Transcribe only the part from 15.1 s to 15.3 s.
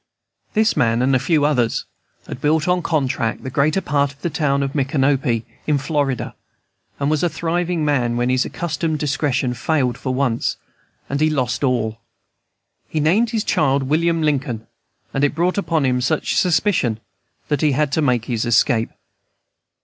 and